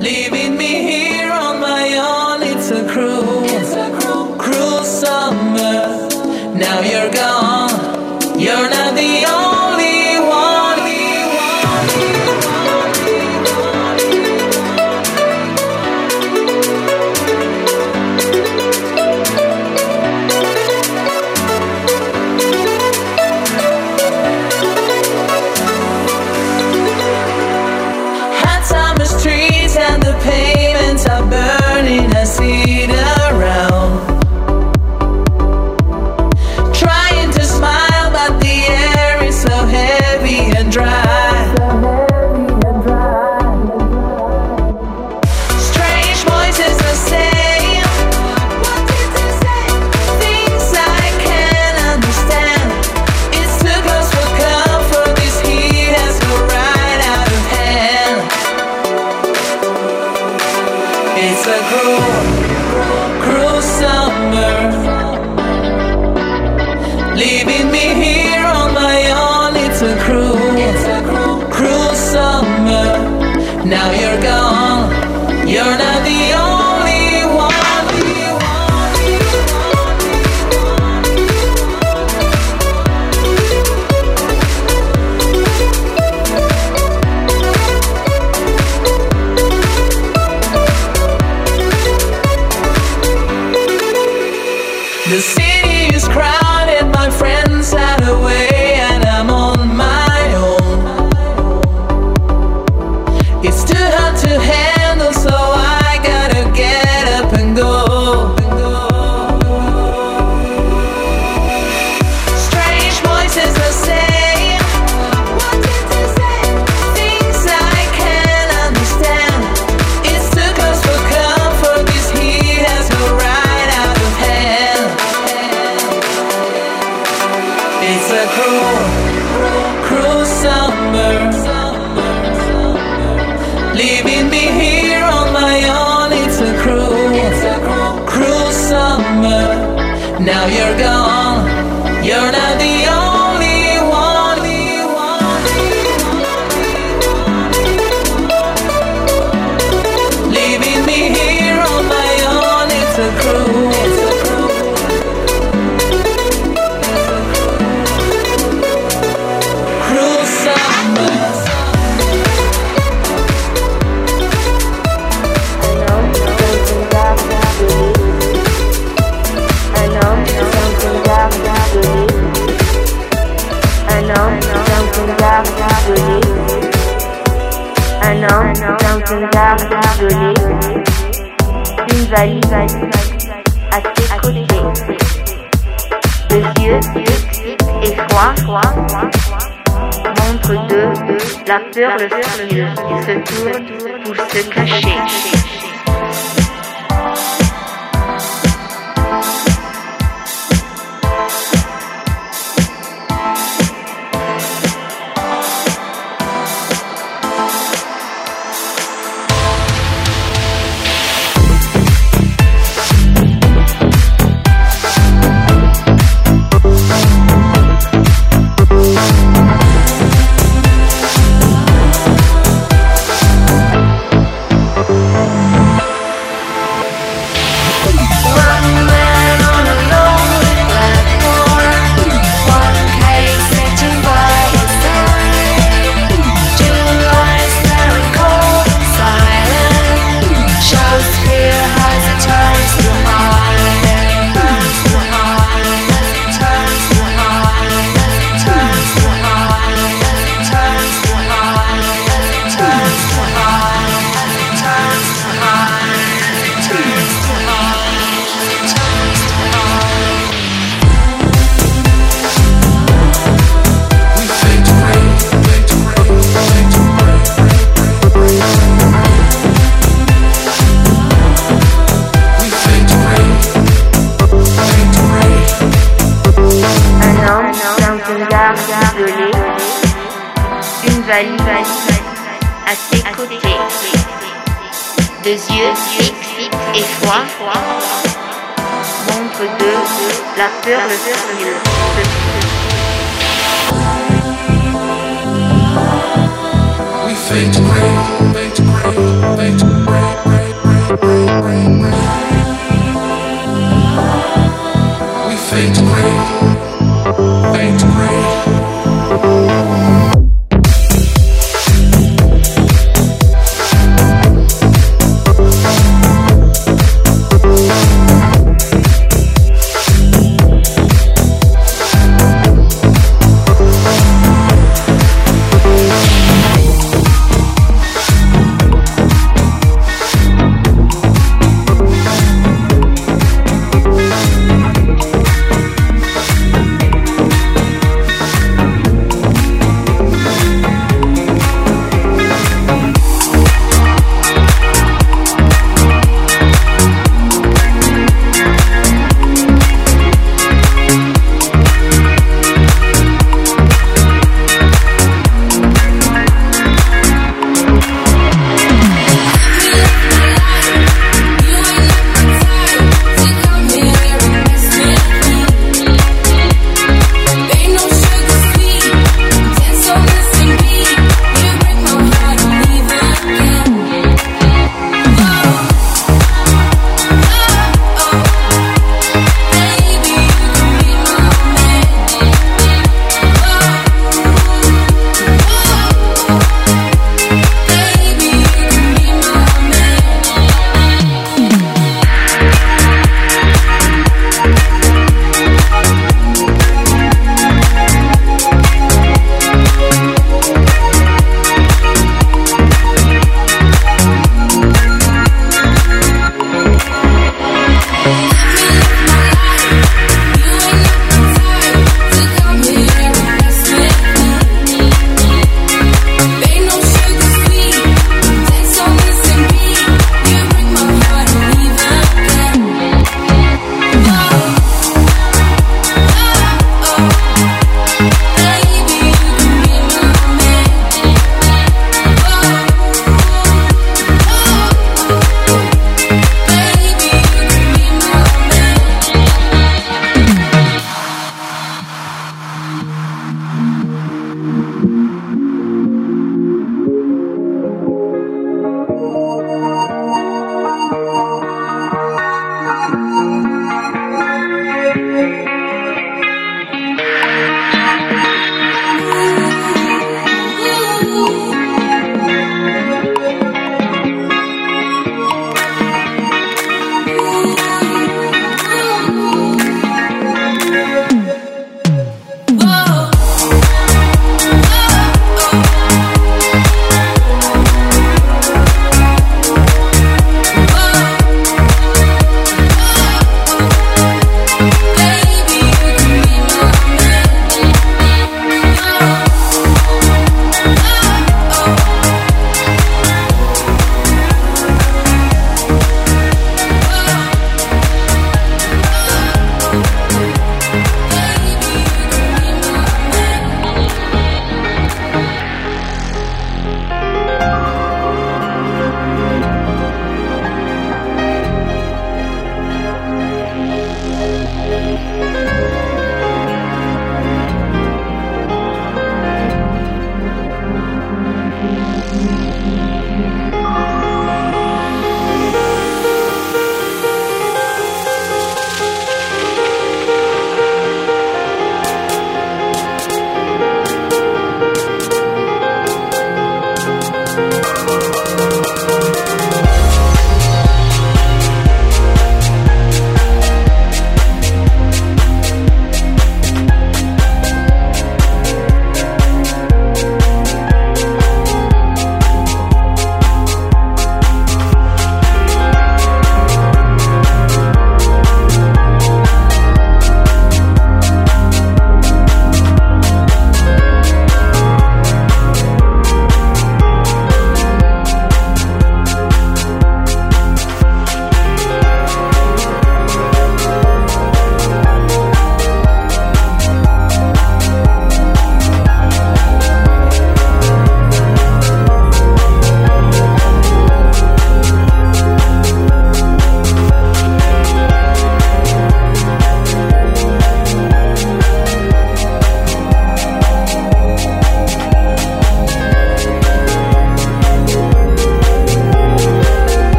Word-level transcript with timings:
leaving 0.00 0.56
me 0.56 0.82
here 0.90 1.32
on 1.32 1.60
my 1.60 1.96
own. 1.96 2.42
It's 2.42 2.70
a 2.70 2.86
cruel, 2.88 3.44
it's 3.44 3.74
a 3.74 3.90
cruel, 4.00 4.36
cruel 4.36 4.84
summer. 4.84 6.08
Now 6.54 6.80
you're 6.80 7.10
gone. 7.10 7.47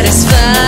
Satisfied. 0.00 0.67